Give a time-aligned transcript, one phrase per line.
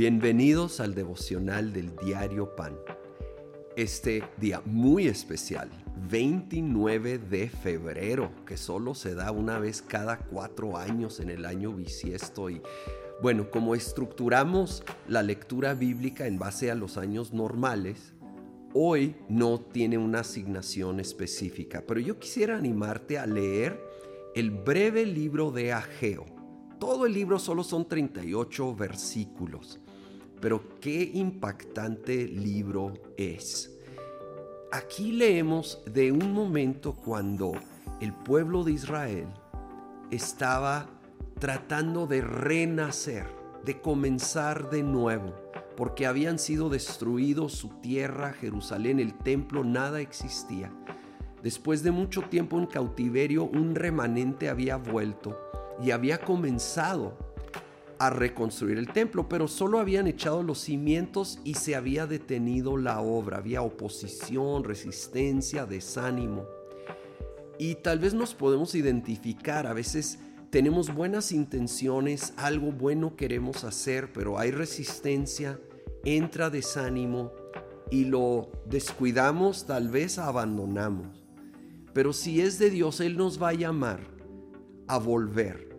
[0.00, 2.74] Bienvenidos al devocional del diario Pan.
[3.76, 5.68] Este día muy especial,
[6.08, 11.74] 29 de febrero, que solo se da una vez cada cuatro años en el año
[11.74, 12.48] bisiesto.
[12.48, 12.62] Y
[13.20, 18.14] bueno, como estructuramos la lectura bíblica en base a los años normales,
[18.72, 23.78] hoy no tiene una asignación específica, pero yo quisiera animarte a leer
[24.34, 26.24] el breve libro de Ageo.
[26.78, 29.78] Todo el libro solo son 38 versículos.
[30.40, 33.76] Pero qué impactante libro es.
[34.72, 37.52] Aquí leemos de un momento cuando
[38.00, 39.26] el pueblo de Israel
[40.10, 40.88] estaba
[41.38, 43.26] tratando de renacer,
[43.64, 45.34] de comenzar de nuevo,
[45.76, 50.72] porque habían sido destruidos su tierra, Jerusalén, el templo, nada existía.
[51.42, 55.38] Después de mucho tiempo en cautiverio, un remanente había vuelto
[55.82, 57.16] y había comenzado
[58.00, 63.02] a reconstruir el templo, pero solo habían echado los cimientos y se había detenido la
[63.02, 63.36] obra.
[63.36, 66.46] Había oposición, resistencia, desánimo.
[67.58, 74.14] Y tal vez nos podemos identificar, a veces tenemos buenas intenciones, algo bueno queremos hacer,
[74.14, 75.60] pero hay resistencia,
[76.02, 77.32] entra desánimo
[77.90, 81.22] y lo descuidamos, tal vez abandonamos.
[81.92, 84.00] Pero si es de Dios, Él nos va a llamar
[84.88, 85.69] a volver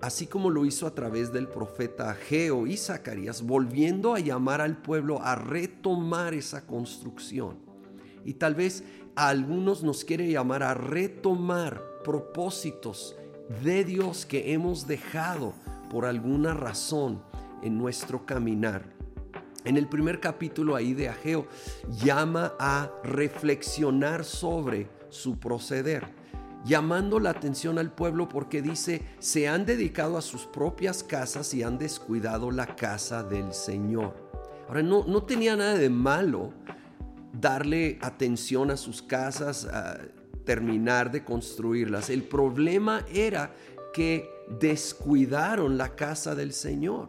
[0.00, 4.80] así como lo hizo a través del profeta Ageo y Zacarías, volviendo a llamar al
[4.80, 7.58] pueblo a retomar esa construcción.
[8.24, 8.84] Y tal vez
[9.16, 13.16] a algunos nos quiere llamar a retomar propósitos
[13.62, 15.54] de Dios que hemos dejado
[15.90, 17.22] por alguna razón
[17.62, 18.84] en nuestro caminar.
[19.64, 21.46] En el primer capítulo ahí de Ageo
[22.02, 26.19] llama a reflexionar sobre su proceder
[26.64, 31.62] llamando la atención al pueblo porque dice, se han dedicado a sus propias casas y
[31.62, 34.14] han descuidado la casa del Señor.
[34.68, 36.52] Ahora, no, no tenía nada de malo
[37.32, 40.00] darle atención a sus casas, a
[40.44, 42.10] terminar de construirlas.
[42.10, 43.54] El problema era
[43.92, 44.28] que
[44.60, 47.08] descuidaron la casa del Señor.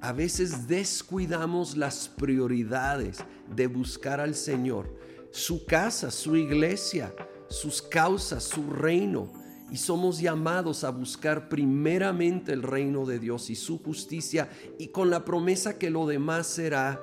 [0.00, 4.94] A veces descuidamos las prioridades de buscar al Señor,
[5.30, 7.14] su casa, su iglesia,
[7.54, 9.28] sus causas, su reino.
[9.70, 14.48] Y somos llamados a buscar primeramente el reino de Dios y su justicia
[14.78, 17.00] y con la promesa que lo demás será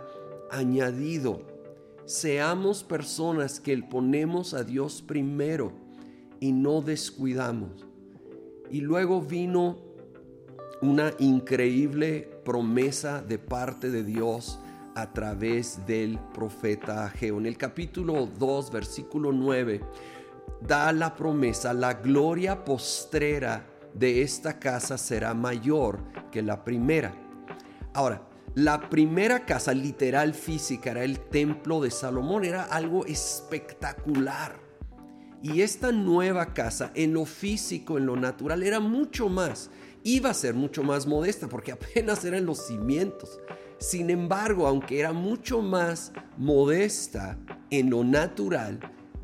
[0.51, 1.41] añadido.
[2.05, 5.73] Seamos personas que ponemos a Dios primero
[6.39, 7.85] y no descuidamos.
[8.69, 9.77] Y luego vino
[10.81, 14.59] una increíble promesa de parte de Dios
[14.95, 17.37] a través del profeta Ageo.
[17.37, 19.81] En el capítulo 2, versículo 9,
[20.65, 25.99] da la promesa, la gloria postrera de esta casa será mayor
[26.31, 27.13] que la primera.
[27.93, 34.59] Ahora, la primera casa literal física era el templo de Salomón, era algo espectacular.
[35.41, 39.71] Y esta nueva casa en lo físico, en lo natural, era mucho más,
[40.03, 43.39] iba a ser mucho más modesta porque apenas eran los cimientos.
[43.79, 47.37] Sin embargo, aunque era mucho más modesta
[47.71, 48.79] en lo natural,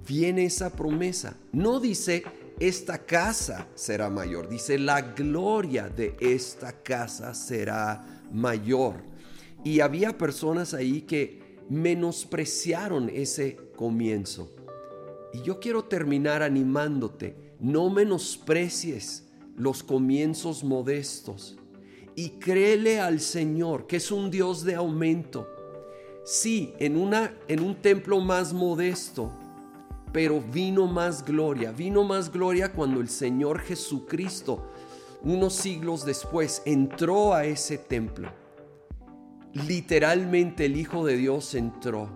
[0.07, 1.35] viene esa promesa.
[1.51, 2.23] No dice,
[2.59, 8.95] esta casa será mayor, dice, la gloria de esta casa será mayor.
[9.63, 14.55] Y había personas ahí que menospreciaron ese comienzo.
[15.33, 19.25] Y yo quiero terminar animándote, no menosprecies
[19.55, 21.57] los comienzos modestos
[22.17, 25.47] y créele al Señor, que es un Dios de aumento.
[26.25, 29.31] Sí, en, una, en un templo más modesto,
[30.11, 34.71] pero vino más gloria, vino más gloria cuando el Señor Jesucristo,
[35.23, 38.31] unos siglos después, entró a ese templo.
[39.53, 42.09] Literalmente el Hijo de Dios entró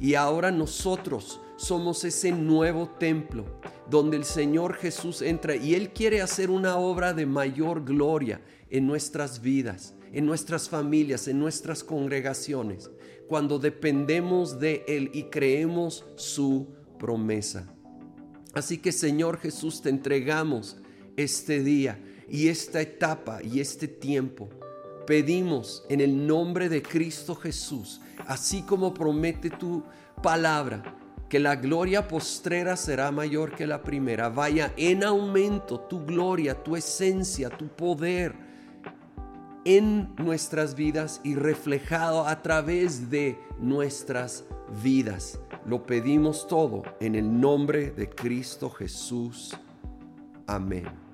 [0.00, 3.44] y ahora nosotros somos ese nuevo templo
[3.88, 8.40] donde el Señor Jesús entra y Él quiere hacer una obra de mayor gloria
[8.70, 12.90] en nuestras vidas, en nuestras familias, en nuestras congregaciones,
[13.28, 17.66] cuando dependemos de Él y creemos su promesa.
[18.54, 20.78] Así que Señor Jesús, te entregamos
[21.16, 24.48] este día y esta etapa y este tiempo.
[25.06, 29.84] Pedimos en el nombre de Cristo Jesús, así como promete tu
[30.22, 30.96] palabra,
[31.28, 34.28] que la gloria postrera será mayor que la primera.
[34.28, 38.34] Vaya en aumento tu gloria, tu esencia, tu poder
[39.64, 44.55] en nuestras vidas y reflejado a través de nuestras vidas.
[45.66, 49.56] Lo pedimos todo en el nombre de Cristo Jesús.
[50.46, 51.05] Amén.